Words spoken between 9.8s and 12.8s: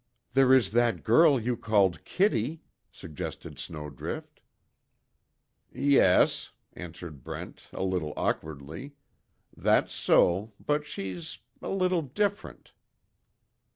so. But, she's a little different."